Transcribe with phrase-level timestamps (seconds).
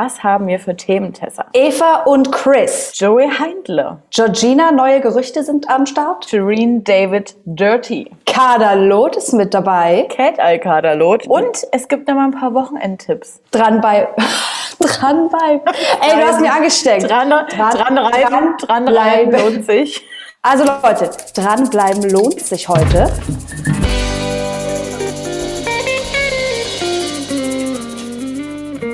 [0.00, 1.46] Was haben wir für Themen, Tessa?
[1.52, 2.92] Eva und Chris.
[2.94, 3.98] Joey Heindle.
[4.10, 6.26] Georgina, neue Gerüchte sind am Start.
[6.30, 8.08] Shireen David Dirty.
[8.24, 10.06] Kader Loth ist mit dabei.
[10.08, 11.26] Cat Al Kadalot.
[11.26, 13.40] Und es gibt noch mal ein paar Wochenendtipps.
[13.50, 14.06] Dran bei.
[14.78, 15.60] dran bei.
[16.00, 17.10] Ey, du hast mich angesteckt.
[17.10, 20.06] Dran, dran, dran reiben, dran reiben lohnt sich.
[20.42, 23.10] Also Leute, dranbleiben lohnt sich heute.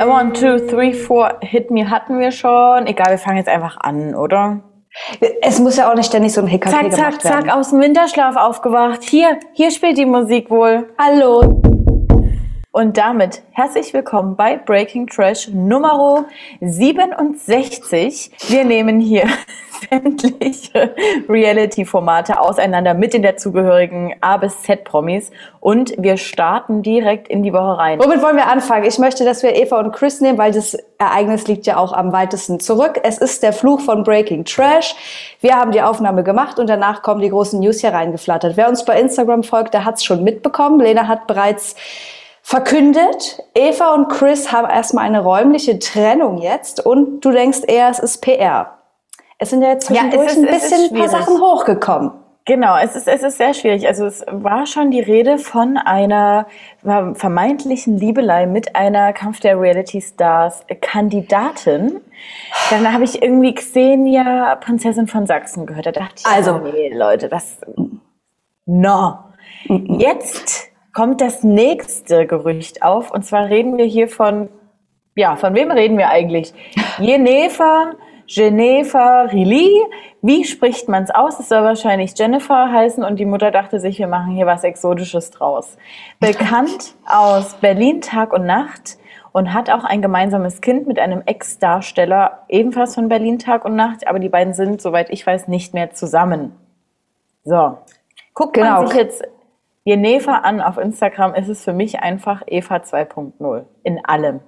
[0.00, 2.86] One, two, three, four, hit me hatten wir schon.
[2.86, 4.60] Egal, wir fangen jetzt einfach an, oder?
[5.42, 7.46] Es muss ja auch nicht ständig so ein Hickhack Zack, gemacht zack, werden.
[7.48, 9.02] zack, aus dem Winterschlaf aufgewacht.
[9.02, 10.88] Hier, hier spielt die Musik wohl.
[10.98, 11.73] Hallo.
[12.74, 16.24] Und damit herzlich willkommen bei Breaking Trash Nummer
[16.60, 18.32] 67.
[18.48, 19.28] Wir nehmen hier
[19.88, 20.92] sämtliche
[21.28, 27.78] Reality-Formate auseinander mit den dazugehörigen A bis Z-Promis und wir starten direkt in die Woche
[27.78, 28.00] rein.
[28.00, 28.86] Womit wollen wir anfangen?
[28.86, 32.12] Ich möchte, dass wir Eva und Chris nehmen, weil das Ereignis liegt ja auch am
[32.12, 32.98] weitesten zurück.
[33.04, 34.96] Es ist der Fluch von Breaking Trash.
[35.40, 38.56] Wir haben die Aufnahme gemacht und danach kommen die großen News hier reingeflattert.
[38.56, 40.80] Wer uns bei Instagram folgt, der hat es schon mitbekommen.
[40.80, 41.76] Lena hat bereits
[42.46, 47.98] verkündet, Eva und Chris haben erstmal eine räumliche Trennung jetzt und du denkst eher, es
[47.98, 48.78] ist PR.
[49.38, 51.08] Es sind ja jetzt Ja, zwischendurch ist- ein bisschen ein paar.
[51.08, 52.12] Sachen hochgekommen.
[52.46, 53.88] Genau, es ist, es ist sehr schwierig.
[53.88, 56.46] Also es war schon die Rede von einer
[56.82, 62.02] vermeintlichen Liebelei mit einer Kampf der Reality Stars Kandidatin.
[62.68, 65.86] Dann habe ich irgendwie Xenia, Prinzessin von Sachsen gehört.
[65.86, 66.58] Da dachte ich, Also.
[66.58, 67.56] nee, Leute, das,
[68.66, 69.18] no.
[69.66, 73.10] Jetzt kommt das nächste Gerücht auf.
[73.10, 74.48] Und zwar reden wir hier von,
[75.16, 76.54] ja, von wem reden wir eigentlich?
[76.98, 77.92] Jennifer,
[78.26, 79.82] Jennifer Rilly.
[80.22, 81.38] Wie spricht man es aus?
[81.38, 85.30] Es soll wahrscheinlich Jennifer heißen und die Mutter dachte sich, wir machen hier was Exotisches
[85.30, 85.76] draus.
[86.20, 88.96] Bekannt aus Berlin Tag und Nacht
[89.32, 94.06] und hat auch ein gemeinsames Kind mit einem Ex-Darsteller, ebenfalls von Berlin Tag und Nacht,
[94.06, 96.52] aber die beiden sind, soweit ich weiß, nicht mehr zusammen.
[97.42, 97.78] So.
[98.32, 98.82] Guckt Genau.
[98.82, 99.24] man sich jetzt
[99.84, 104.40] Jennifer an auf Instagram, ist es für mich einfach Eva 2.0 in allem.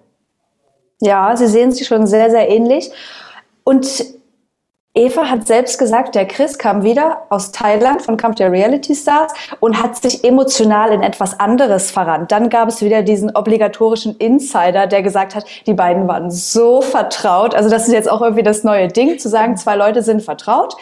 [1.00, 2.90] Ja, sie sehen sich schon sehr, sehr ähnlich.
[3.64, 4.16] Und
[4.94, 9.34] Eva hat selbst gesagt, der Chris kam wieder aus Thailand von Kampf der Reality Stars
[9.60, 12.32] und hat sich emotional in etwas anderes verrannt.
[12.32, 17.54] Dann gab es wieder diesen obligatorischen Insider, der gesagt hat, die beiden waren so vertraut.
[17.54, 20.74] Also das ist jetzt auch irgendwie das neue Ding, zu sagen, zwei Leute sind vertraut.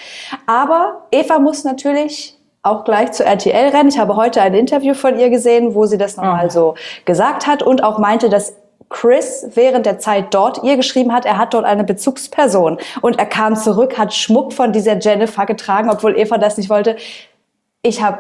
[0.47, 3.91] Aber Eva muss natürlich auch gleich zu RTL rennen.
[3.91, 6.50] Ich habe heute ein Interview von ihr gesehen, wo sie das nochmal Ah.
[6.50, 8.56] so gesagt hat und auch meinte, dass
[8.88, 12.78] Chris während der Zeit dort ihr geschrieben hat, er hat dort eine Bezugsperson.
[13.02, 16.97] Und er kam zurück, hat Schmuck von dieser Jennifer getragen, obwohl Eva das nicht wollte.
[17.82, 18.19] Ich habe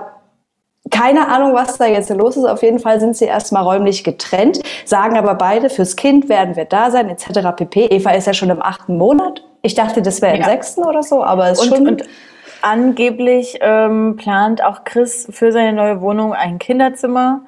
[0.90, 2.44] keine Ahnung, was da jetzt los ist.
[2.44, 6.66] Auf jeden Fall sind sie erstmal räumlich getrennt, sagen aber beide, fürs Kind werden wir
[6.66, 7.52] da sein, etc.
[7.56, 7.86] pp.
[7.86, 9.42] Eva ist ja schon im achten Monat.
[9.62, 10.48] Ich dachte, das wäre im Ja.
[10.48, 11.88] sechsten oder so, aber es ist Und, schon.
[11.88, 12.04] und
[12.64, 17.44] angeblich ähm, plant auch Chris für seine neue Wohnung ein Kinderzimmer.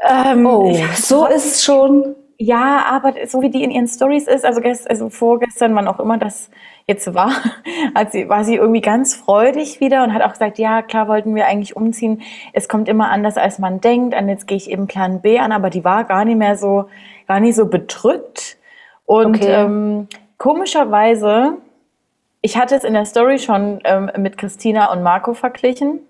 [0.00, 2.14] Ähm, oh, so ist es schon.
[2.38, 6.00] Ja, aber so wie die in ihren Stories ist, also, gest, also vorgestern, wann auch
[6.00, 6.50] immer das
[6.88, 7.30] jetzt war,
[8.10, 11.46] sie, war sie irgendwie ganz freudig wieder und hat auch gesagt, ja, klar wollten wir
[11.46, 12.22] eigentlich umziehen.
[12.52, 14.16] Es kommt immer anders, als man denkt.
[14.16, 16.86] Und jetzt gehe ich eben Plan B an, aber die war gar nicht mehr so,
[17.28, 18.56] gar nicht so bedrückt.
[19.04, 19.52] Und Okay.
[19.52, 21.58] ähm, komischerweise,
[22.42, 26.00] ich hatte es in der Story schon ähm, mit Christina und Marco verglichen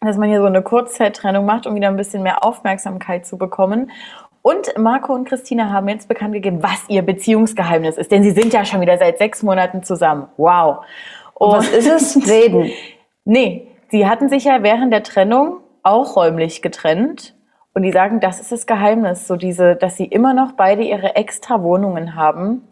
[0.00, 3.90] dass man hier so eine Kurzzeittrennung macht, um wieder ein bisschen mehr Aufmerksamkeit zu bekommen.
[4.42, 8.12] Und Marco und Christina haben jetzt bekannt gegeben, was ihr Beziehungsgeheimnis ist.
[8.12, 10.28] Denn sie sind ja schon wieder seit sechs Monaten zusammen.
[10.36, 10.84] Wow.
[11.34, 12.28] Und Was ist es?
[12.28, 12.70] Reden.
[13.24, 17.34] Nee, sie hatten sich ja während der Trennung auch räumlich getrennt.
[17.74, 19.26] Und die sagen, das ist das Geheimnis.
[19.26, 22.68] So diese, dass sie immer noch beide ihre extra Wohnungen haben,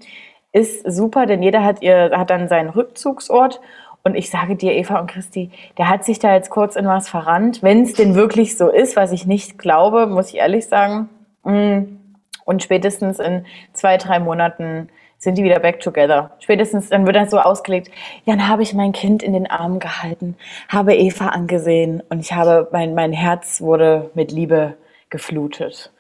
[0.52, 3.60] ist super, denn jeder hat ihr, hat dann seinen Rückzugsort.
[4.02, 7.08] Und ich sage dir, Eva und Christi, der hat sich da jetzt kurz in was
[7.08, 7.62] verrannt.
[7.62, 11.08] Wenn es denn wirklich so ist, was ich nicht glaube, muss ich ehrlich sagen.
[11.42, 11.96] Mm.
[12.44, 16.31] Und spätestens in zwei, drei Monaten sind die wieder back together.
[16.38, 17.90] Spätestens, dann wird das so ausgelegt.
[18.25, 20.37] Ja, dann habe ich mein Kind in den Arm gehalten,
[20.69, 24.76] habe Eva angesehen und ich habe, mein, mein Herz wurde mit Liebe
[25.10, 25.92] geflutet.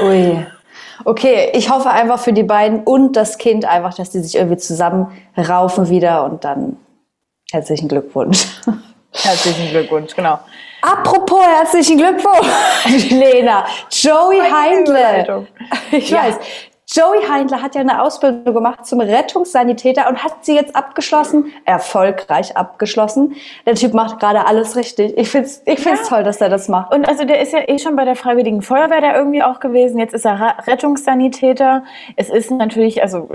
[0.00, 0.46] Ui.
[1.04, 4.56] Okay, ich hoffe einfach für die beiden und das Kind einfach, dass die sich irgendwie
[4.58, 6.76] zusammenraufen wieder und dann
[7.50, 8.46] herzlichen Glückwunsch.
[9.12, 10.38] Herzlichen Glückwunsch, genau.
[10.82, 13.64] Apropos herzlichen Glückwunsch, Lena.
[13.90, 15.46] Joey Heindle.
[15.90, 16.22] Ich Ja.
[16.24, 16.36] weiß.
[16.92, 22.56] Joey Heindler hat ja eine Ausbildung gemacht zum Rettungssanitäter und hat sie jetzt abgeschlossen, erfolgreich
[22.56, 23.36] abgeschlossen.
[23.64, 25.16] Der Typ macht gerade alles richtig.
[25.16, 26.16] Ich finde es ich find's ja.
[26.16, 26.92] toll, dass er das macht.
[26.92, 30.00] Und also der ist ja eh schon bei der Freiwilligen Feuerwehr da irgendwie auch gewesen.
[30.00, 31.84] Jetzt ist er Rettungssanitäter.
[32.16, 33.28] Es ist natürlich, also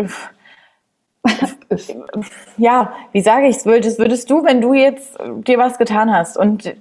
[2.58, 3.66] ja, wie sage ich es?
[3.66, 5.18] Würdest, würdest du, wenn du jetzt
[5.48, 6.75] dir was getan hast und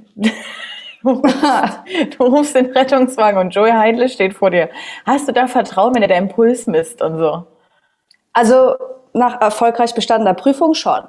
[2.18, 4.70] du rufst den Rettungswagen und Joey Heidle steht vor dir.
[5.04, 7.46] Hast du da Vertrauen, wenn er deinen Puls misst und so?
[8.32, 8.74] Also
[9.12, 11.02] nach erfolgreich bestandener Prüfung schon.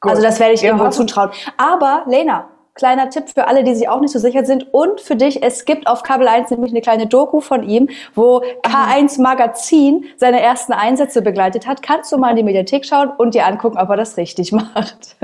[0.00, 0.10] Gut.
[0.10, 1.30] Also das werde ich irgendwo zutrauen.
[1.56, 5.16] Aber Lena, kleiner Tipp für alle, die sich auch nicht so sicher sind und für
[5.16, 10.06] dich, es gibt auf Kabel 1 nämlich eine kleine Doku von ihm, wo K1 Magazin
[10.16, 11.82] seine ersten Einsätze begleitet hat.
[11.82, 15.16] Kannst du mal in die Mediathek schauen und dir angucken, ob er das richtig macht.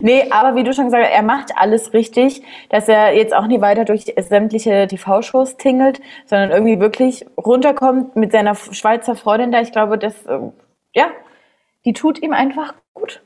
[0.00, 3.46] nee, aber wie du schon gesagt hast, er macht alles richtig, dass er jetzt auch
[3.46, 9.60] nie weiter durch sämtliche TV-Shows tingelt, sondern irgendwie wirklich runterkommt mit seiner Schweizer Freundin da.
[9.60, 10.38] Ich glaube, das, äh,
[10.94, 11.08] ja,
[11.84, 13.25] die tut ihm einfach gut.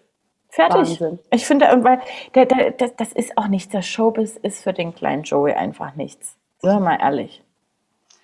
[0.51, 1.01] Fertig.
[1.01, 1.19] Wahnsinn.
[1.31, 2.01] Ich finde, weil
[2.35, 3.71] der, der, der, das ist auch nichts.
[3.71, 6.37] Der Showbiz ist für den kleinen Joey einfach nichts.
[6.59, 7.43] Sagen wir mal ehrlich.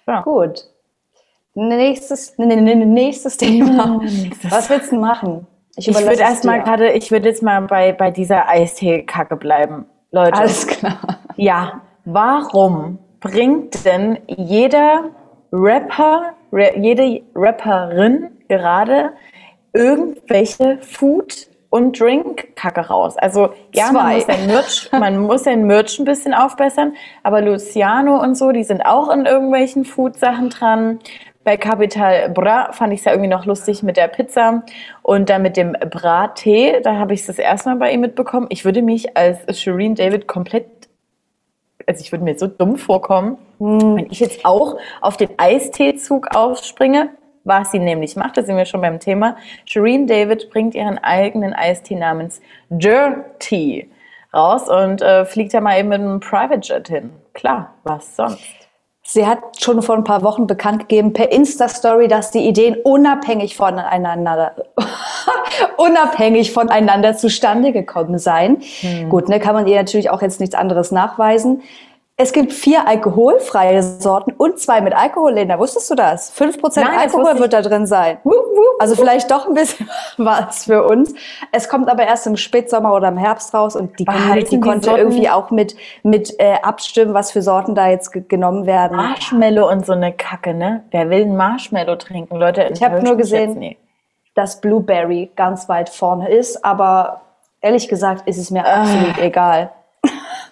[0.06, 0.22] Ja.
[0.22, 0.64] Gut.
[1.54, 4.00] Nächstes, nächstes Thema.
[4.02, 4.50] Nächstes.
[4.50, 5.46] Was willst du machen?
[5.76, 9.86] Ich, ich würde erstmal gerade, ich würde jetzt mal bei, bei dieser Eistee-Kacke bleiben.
[10.10, 10.38] Leute.
[10.38, 10.98] Alles klar.
[11.36, 11.80] Ja.
[12.04, 15.10] Warum bringt denn jeder
[15.52, 19.12] Rapper, jede Rapperin gerade
[19.72, 23.18] irgendwelche Food und Drink-Kacke raus.
[23.18, 28.18] Also ja, man muss, sein Merch, man muss sein Merch ein bisschen aufbessern, aber Luciano
[28.18, 31.00] und so, die sind auch in irgendwelchen Food-Sachen dran.
[31.44, 34.62] Bei Capital Bra fand ich es ja irgendwie noch lustig mit der Pizza
[35.02, 38.46] und dann mit dem Bra-Tee, da habe ich es das erste Mal bei ihm mitbekommen.
[38.48, 40.66] Ich würde mich als Shireen David komplett,
[41.86, 43.96] also ich würde mir so dumm vorkommen, hm.
[43.96, 47.10] wenn ich jetzt auch auf den Eisteezug aufspringe
[47.46, 49.36] was sie nämlich macht, da sind wir schon beim Thema.
[49.64, 53.90] Shireen David bringt ihren eigenen Eistee namens Dirty
[54.34, 57.10] raus und äh, fliegt da mal eben mit einem Private Jet hin.
[57.32, 58.66] Klar, was sonst?
[59.08, 63.56] Sie hat schon vor ein paar Wochen bekannt gegeben per Insta-Story, dass die Ideen unabhängig
[63.56, 64.56] voneinander,
[65.76, 68.62] unabhängig voneinander zustande gekommen seien.
[68.80, 69.08] Hm.
[69.08, 71.62] Gut, ne, kann man ihr natürlich auch jetzt nichts anderes nachweisen.
[72.18, 75.58] Es gibt vier alkoholfreie Sorten und zwei mit Alkohol, Lena.
[75.58, 76.30] Wusstest du das?
[76.30, 78.16] Fünf Prozent Alkohol wird da drin sein.
[78.78, 79.86] Also vielleicht doch ein bisschen
[80.16, 81.12] was für uns.
[81.52, 85.00] Es kommt aber erst im Spätsommer oder im Herbst raus und die Community konnte Sorten?
[85.00, 88.96] irgendwie auch mit, mit äh, abstimmen, was für Sorten da jetzt genommen werden.
[88.96, 90.84] Marshmallow und so eine Kacke, ne?
[90.92, 92.36] Wer will ein Marshmallow trinken?
[92.36, 93.76] Leute, ich habe nur gesehen,
[94.34, 97.20] dass Blueberry ganz weit vorne ist, aber
[97.60, 98.82] ehrlich gesagt ist es mir ah.
[98.82, 99.70] absolut egal.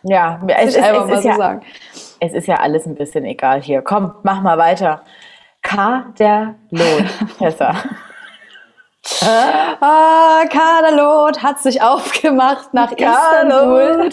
[0.06, 1.60] Ja, es, ist, es, ist ja,
[2.20, 3.80] es ist ja alles ein bisschen egal hier.
[3.80, 5.02] Komm, mach mal weiter.
[5.62, 6.12] K.
[6.18, 7.04] der Lot,
[7.38, 7.74] Tessa.
[9.80, 14.10] ah, Kaderlot hat sich aufgemacht nach Istanbul,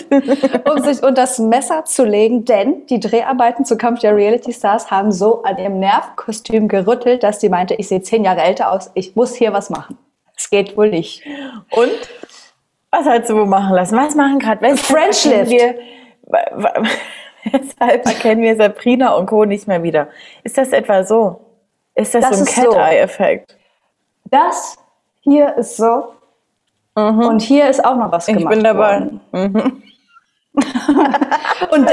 [0.69, 4.91] um sich unter das Messer zu legen, denn die Dreharbeiten zu Kampf der Reality Stars
[4.91, 8.91] haben so an ihrem Nervkostüm gerüttelt, dass sie meinte, ich sehe zehn Jahre älter aus,
[8.93, 9.97] ich muss hier was machen.
[10.35, 11.23] Es geht wohl nicht.
[11.69, 11.91] Und
[12.91, 13.97] was sie wohl machen lassen?
[13.97, 15.51] Was machen gerade French Lift.
[15.51, 15.75] Wir,
[17.51, 19.45] weshalb erkennen wir Sabrina und Co.
[19.45, 20.09] nicht mehr wieder?
[20.43, 21.41] Ist das etwa so?
[21.95, 23.51] Ist das, das so ein Cat-Eye-Effekt?
[23.51, 23.57] So.
[24.29, 24.77] Das
[25.21, 26.13] hier ist so.
[26.95, 27.19] Mhm.
[27.19, 29.09] Und hier ist auch noch was gemacht Ich bin dabei.
[29.31, 29.83] Mhm.
[31.71, 31.86] und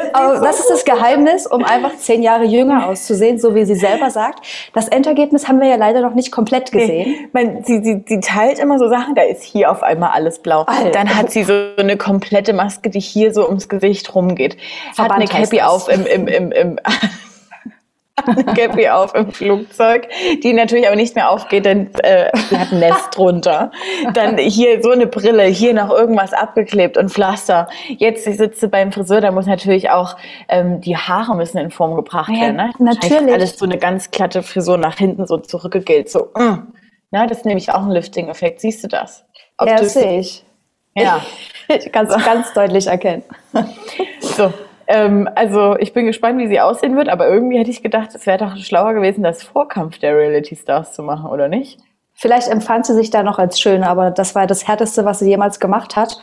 [0.42, 4.44] das, ist das Geheimnis, um einfach zehn Jahre jünger auszusehen, so wie sie selber sagt.
[4.74, 7.14] Das Endergebnis haben wir ja leider noch nicht komplett gesehen.
[7.14, 7.28] Okay.
[7.32, 10.62] Man, sie, sie, sie teilt immer so Sachen, da ist hier auf einmal alles blau.
[10.62, 10.90] Alter.
[10.90, 14.56] Dann hat sie so eine komplette Maske, die hier so ums Gesicht rumgeht.
[14.92, 16.80] Verband hat eine Cappy auf im, im, im, im
[18.54, 20.08] Cappy auf im Flugzeug,
[20.42, 23.70] die natürlich aber nicht mehr aufgeht, denn äh, hat ein Nest drunter.
[24.14, 27.68] Dann hier so eine Brille, hier noch irgendwas abgeklebt und Pflaster.
[27.88, 30.16] Jetzt ich sitze beim Friseur, da muss natürlich auch
[30.48, 32.56] ähm, die Haare müssen in Form gebracht ja, werden.
[32.56, 32.70] Ne?
[32.78, 33.32] Natürlich.
[33.32, 36.10] Alles so eine ganz glatte Frisur nach hinten so zurückgegelt.
[36.10, 36.72] So, mm.
[37.10, 38.60] Na, das ist nämlich auch ein Lifting-Effekt.
[38.60, 39.24] Siehst du das?
[39.56, 40.44] Ob ja, sehe ich.
[40.94, 41.24] Ja.
[41.68, 43.22] Ich kann es ganz deutlich erkennen.
[44.20, 44.52] So,
[44.88, 48.26] ähm, also ich bin gespannt, wie sie aussehen wird, aber irgendwie hätte ich gedacht, es
[48.26, 51.78] wäre doch schlauer gewesen, das Vorkampf der Reality Stars zu machen, oder nicht?
[52.14, 55.28] Vielleicht empfand sie sich da noch als schön, aber das war das Härteste, was sie
[55.28, 56.20] jemals gemacht hat.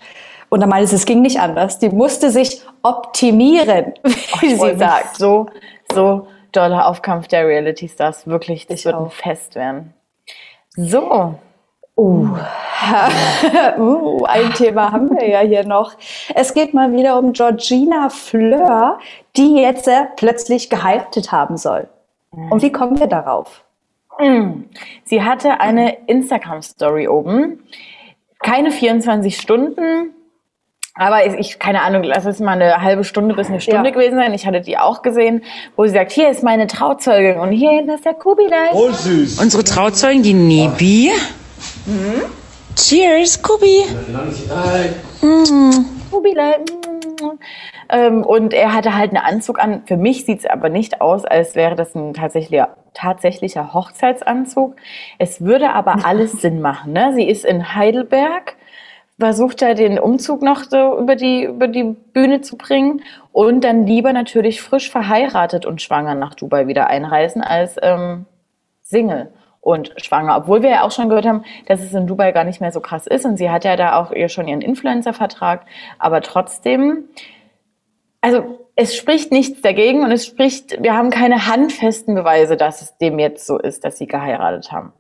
[0.50, 1.80] Und dann meinte sie, es ging nicht anders.
[1.80, 3.94] Die musste sich optimieren,
[4.42, 5.18] wie sie sagt.
[5.18, 5.48] So,
[5.94, 8.28] so doller Aufkampf der Reality Stars.
[8.28, 9.06] Wirklich, das ich wird auch.
[9.06, 9.94] ein Fest werden.
[10.76, 11.36] So,
[11.98, 12.28] Uh.
[13.78, 15.94] uh, ein Thema haben wir ja hier noch.
[16.34, 19.00] Es geht mal wieder um Georgina Fleur,
[19.38, 21.88] die jetzt äh, plötzlich geheiratet haben soll.
[22.50, 23.64] Und wie kommen wir darauf?
[25.04, 27.64] Sie hatte eine Instagram-Story oben.
[28.40, 30.14] Keine 24 Stunden,
[30.98, 33.94] aber ich, keine Ahnung, lass es mal eine halbe Stunde bis eine Stunde ja.
[33.94, 34.34] gewesen sein.
[34.34, 35.44] Ich hatte die auch gesehen,
[35.76, 38.70] wo sie sagt, hier ist meine Trauzeugin und hier hinten ist der Kubilai.
[38.72, 39.42] Oh, süß.
[39.42, 41.12] Unsere Trauzeugin, die Nibi.
[41.86, 42.24] Mhm.
[42.76, 43.84] Cheers, Kubi.
[45.22, 45.86] Mhm.
[46.12, 46.58] Kubilai.
[46.60, 47.40] Mhm.
[47.90, 49.84] Ähm, und er hatte halt einen Anzug an.
[49.86, 54.76] Für mich sieht es aber nicht aus, als wäre das ein tatsächlicher, tatsächlicher Hochzeitsanzug.
[55.20, 56.94] Es würde aber alles Sinn machen.
[56.94, 57.14] Ne?
[57.16, 58.56] Sie ist in Heidelberg
[59.18, 63.02] versucht er den Umzug noch so über die, über die Bühne zu bringen
[63.32, 68.26] und dann lieber natürlich frisch verheiratet und schwanger nach Dubai wieder einreisen als ähm,
[68.84, 69.32] Single
[69.66, 70.38] und schwanger.
[70.38, 72.82] Obwohl wir ja auch schon gehört haben, dass es in Dubai gar nicht mehr so
[72.82, 75.66] krass ist und sie hat ja da auch ihr schon ihren Influencer-Vertrag,
[75.98, 77.10] aber trotzdem,
[78.22, 82.98] also es spricht nichts dagegen und es spricht, wir haben keine handfesten Beweise, dass es
[83.00, 84.94] dem jetzt so ist, dass sie geheiratet haben.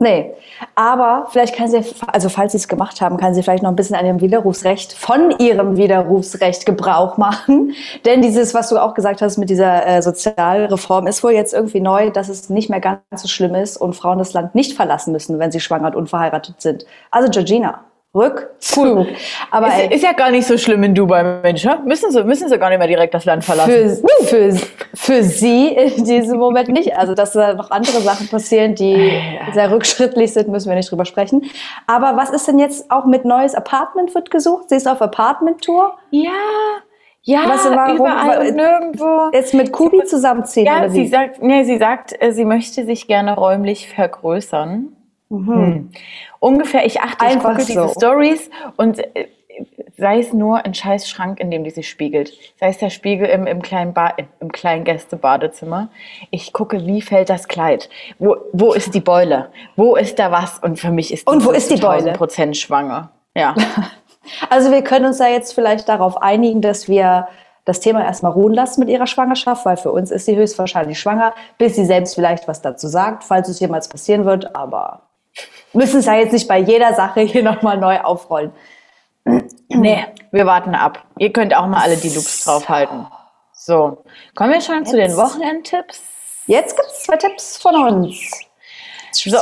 [0.00, 0.34] Nee,
[0.74, 3.76] aber vielleicht kann sie, also falls sie es gemacht haben, kann sie vielleicht noch ein
[3.76, 7.74] bisschen an ihrem Widerrufsrecht, von ihrem Widerrufsrecht Gebrauch machen.
[8.04, 11.80] Denn dieses, was du auch gesagt hast mit dieser äh, Sozialreform, ist wohl jetzt irgendwie
[11.80, 15.12] neu, dass es nicht mehr ganz so schlimm ist und Frauen das Land nicht verlassen
[15.12, 16.84] müssen, wenn sie schwanger und unverheiratet sind.
[17.12, 17.84] Also Georgina,
[18.14, 19.08] Rückzug.
[19.50, 21.66] Aber ist, ist, ja gar nicht so schlimm in Dubai, Mensch.
[21.84, 24.00] Müssen sie, müssen sie gar nicht mehr direkt das Land verlassen.
[24.24, 26.96] Für, für, für sie in diesem Moment nicht.
[26.96, 29.12] Also, dass da noch andere Sachen passieren, die
[29.52, 31.50] sehr rückschrittlich sind, müssen wir nicht drüber sprechen.
[31.88, 34.68] Aber was ist denn jetzt auch mit neues Apartment wird gesucht?
[34.68, 35.94] Sie ist auf Apartment-Tour?
[36.10, 36.30] Ja.
[37.26, 39.30] Ja, was, warum, überall und nirgendwo.
[39.32, 41.04] Jetzt mit Kubi zusammenziehen, ja, oder wie?
[41.04, 44.94] Sie sagt, nee, sie sagt, äh, sie möchte sich gerne räumlich vergrößern.
[45.38, 45.48] Mhm.
[45.48, 45.90] Hm.
[46.40, 47.82] Ungefähr, ich achte, Einfach ich gucke so.
[47.84, 49.28] diese Stories und äh,
[49.96, 52.32] sei es nur ein scheiß Schrank, in dem die sich spiegelt.
[52.58, 55.88] Sei es der Spiegel im, im, kleinen, ba im kleinen Gästebadezimmer.
[56.30, 57.88] Ich gucke, wie fällt das Kleid?
[58.18, 59.50] Wo, wo ist die Beule?
[59.76, 60.58] Wo ist da was?
[60.58, 62.12] Und für mich ist die Und wo ist die Beule?
[62.12, 63.10] Prozent schwanger.
[63.36, 63.54] Ja.
[64.50, 67.28] also wir können uns da jetzt vielleicht darauf einigen, dass wir
[67.64, 71.32] das Thema erstmal ruhen lassen mit ihrer Schwangerschaft, weil für uns ist sie höchstwahrscheinlich schwanger,
[71.56, 74.54] bis sie selbst vielleicht was dazu sagt, falls es jemals passieren wird.
[74.54, 75.02] Aber
[75.74, 78.52] müssen es ja jetzt nicht bei jeder Sache hier nochmal neu aufrollen.
[79.68, 81.04] Nee, wir warten ab.
[81.18, 83.08] Ihr könnt auch mal alle die Loops draufhalten.
[83.52, 84.04] So,
[84.36, 84.90] kommen wir schon jetzt.
[84.90, 86.00] zu den Wochenendtipps.
[86.46, 88.40] Jetzt gibt es zwei Tipps von uns.
[89.10, 89.38] So,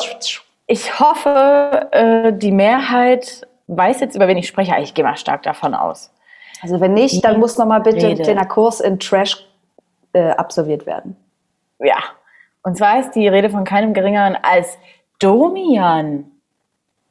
[0.66, 4.74] ich hoffe, äh, die Mehrheit weiß jetzt, über wen ich spreche.
[4.80, 6.10] Ich gehe mal stark davon aus.
[6.62, 8.22] Also wenn nicht, dann muss noch mal bitte Rede.
[8.22, 9.44] der Kurs in Trash
[10.12, 11.16] äh, absolviert werden.
[11.80, 11.98] Ja,
[12.62, 14.78] und zwar ist die Rede von keinem geringeren als
[15.23, 16.25] Domian.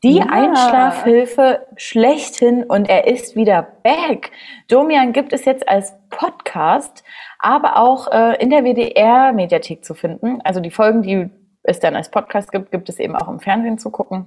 [0.03, 0.25] Die ja.
[0.25, 4.31] Einschlafhilfe schlechthin und er ist wieder back.
[4.67, 7.05] Domian gibt es jetzt als Podcast,
[7.39, 10.41] aber auch äh, in der WDR-Mediathek zu finden.
[10.43, 11.29] Also die Folgen, die
[11.63, 14.25] es dann als Podcast gibt, gibt es eben auch im Fernsehen zu gucken.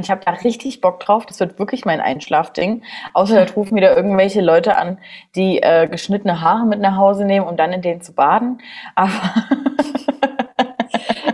[0.00, 1.26] Ich habe da richtig Bock drauf.
[1.26, 2.82] Das wird wirklich mein Einschlafding.
[3.12, 4.98] Außer da rufen wieder irgendwelche Leute an,
[5.36, 8.58] die äh, geschnittene Haare mit nach Hause nehmen, um dann in denen zu baden.
[8.94, 9.12] Aber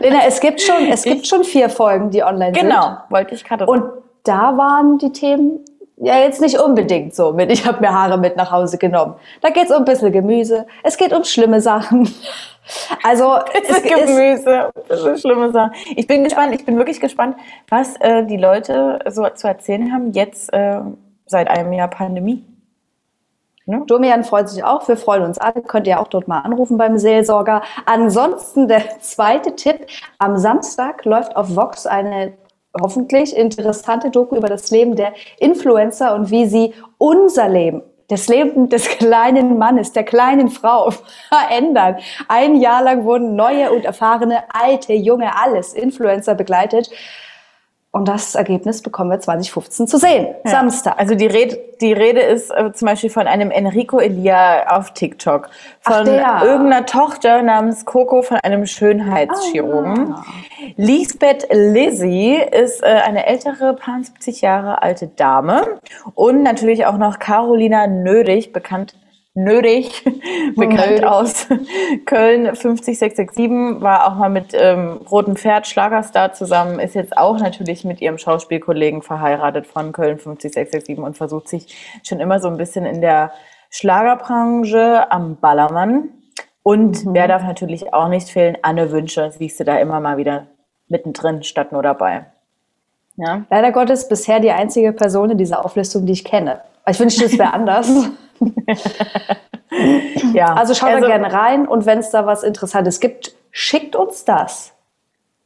[0.01, 2.71] Lena, es gibt schon, es gibt schon vier Folgen, die online genau, sind.
[2.71, 3.67] Genau, wollte ich gerade.
[3.67, 3.85] Und
[4.25, 5.61] da waren die Themen
[5.97, 9.15] ja jetzt nicht unbedingt so mit, ich habe mir Haare mit nach Hause genommen.
[9.41, 12.13] Da geht es um ein bisschen Gemüse, es geht um schlimme Sachen.
[13.03, 13.37] Also
[13.69, 15.73] es Gemüse, ist schlimme Sachen.
[15.97, 17.37] Ich bin gespannt, ich bin wirklich gespannt,
[17.69, 20.81] was äh, die Leute so zu erzählen haben jetzt äh,
[21.27, 22.45] seit einem Jahr Pandemie.
[23.67, 23.83] Ne?
[23.87, 24.87] Domian freut sich auch.
[24.89, 25.63] Wir freuen uns alle.
[25.63, 27.63] Könnt ihr auch dort mal anrufen beim Seelsorger.
[27.87, 29.87] Ansonsten der zweite Tipp.
[30.19, 32.35] Am Samstag läuft auf Vox eine
[32.81, 38.69] hoffentlich interessante Doku über das Leben der Influencer und wie sie unser Leben das Leben
[38.69, 40.91] des kleinen Mannes, der kleinen Frau
[41.29, 41.97] verändern.
[42.29, 46.91] Ein Jahr lang wurden neue und erfahrene, alte, junge, alles Influencer begleitet.
[47.95, 50.51] Und das Ergebnis bekommen wir 2015 zu sehen, ja.
[50.51, 50.99] Samstag.
[50.99, 55.51] Also die Rede, die Rede ist äh, zum Beispiel von einem Enrico Elia auf TikTok,
[55.83, 60.15] von irgendeiner Tochter namens Coco von einem Schönheitschirurgen.
[60.15, 60.25] Ah.
[60.77, 65.79] Lisbeth Lizzie ist äh, eine ältere, 70 Jahre alte Dame
[66.15, 68.95] und natürlich auch noch Carolina Nödig, bekannt
[69.35, 70.05] Nödig,
[70.57, 71.47] bekannt aus
[72.05, 77.85] Köln 50667, war auch mal mit ähm, Rotem Pferd Schlagerstar zusammen, ist jetzt auch natürlich
[77.85, 81.75] mit ihrem Schauspielkollegen verheiratet von Köln 50667 und versucht sich
[82.07, 83.33] schon immer so ein bisschen in der
[83.71, 86.11] Schlagerbranche am Ballermann.
[86.63, 87.15] Und mhm.
[87.15, 90.49] wer darf natürlich auch nicht fehlen, Anne Wünsche, siehst du da immer mal wieder
[90.89, 92.27] mittendrin statt nur dabei.
[93.17, 93.45] Ja?
[93.49, 96.61] Leider Gottes bisher die einzige Person in dieser Auflistung, die ich kenne.
[96.87, 97.89] Ich wünschte, es wäre anders.
[100.33, 100.55] ja.
[100.55, 104.25] Also schaut also, da gerne rein und wenn es da was Interessantes gibt, schickt uns
[104.25, 104.73] das.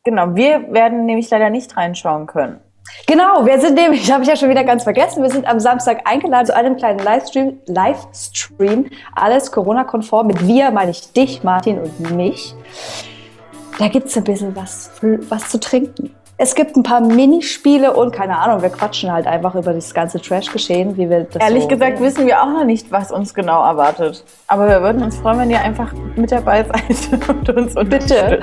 [0.04, 2.60] Genau, wir werden nämlich leider nicht reinschauen können.
[3.06, 6.02] Genau, wir sind nämlich, habe ich ja schon wieder ganz vergessen, wir sind am Samstag
[6.04, 10.28] eingeladen zu einem kleinen Livestream, Livestream, alles Corona-konform.
[10.28, 12.54] Mit wir meine ich dich, Martin und mich.
[13.78, 16.14] Da gibt es ein bisschen was, was zu trinken.
[16.38, 20.20] Es gibt ein paar Minispiele und keine Ahnung, wir quatschen halt einfach über das ganze
[20.20, 23.64] Trash-Geschehen, wie wir das Ehrlich so gesagt wissen wir auch noch nicht, was uns genau
[23.64, 24.22] erwartet.
[24.46, 28.40] Aber wir würden uns freuen, wenn ihr einfach mit dabei seid und uns Bitte.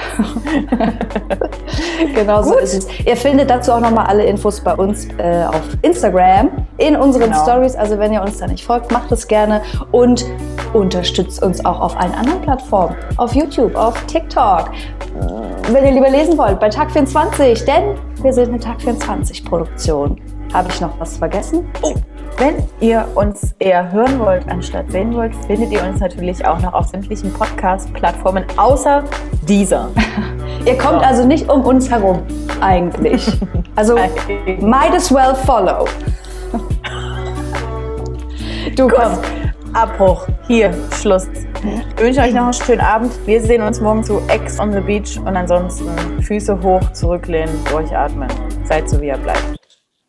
[2.16, 3.06] genau so ist es.
[3.06, 7.44] Ihr findet dazu auch nochmal alle Infos bei uns äh, auf Instagram, in unseren Genau.
[7.44, 7.76] Stories.
[7.76, 10.26] Also wenn ihr uns da nicht folgt, macht es gerne und
[10.74, 12.96] unterstützt uns auch auf allen anderen Plattformen.
[13.18, 14.72] Auf YouTube, auf TikTok.
[15.72, 20.20] Wenn ihr lieber lesen wollt, bei Tag 24, denn wir sind eine Tag 24 Produktion.
[20.54, 21.68] Habe ich noch was vergessen?
[21.82, 21.94] Oh,
[22.38, 26.74] wenn ihr uns eher hören wollt, anstatt sehen wollt, findet ihr uns natürlich auch noch
[26.74, 29.04] auf sämtlichen Podcast-Plattformen, außer
[29.48, 29.90] dieser.
[30.66, 31.08] Ihr kommt Ja.
[31.10, 32.22] also nicht um uns herum,
[32.62, 33.28] eigentlich.
[33.76, 33.96] Also,
[34.60, 35.88] might as well follow.
[38.76, 39.22] Du kommst.
[39.74, 40.28] Abbruch.
[40.48, 41.28] Hier, Schluss.
[41.64, 43.12] Ich wünsche euch noch einen schönen Abend.
[43.26, 48.28] Wir sehen uns morgen zu Ex on the Beach und ansonsten Füße hoch, zurücklehnen, durchatmen.
[48.66, 49.56] Seid so, wie ihr bleibt.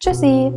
[0.00, 0.52] Tschüssi.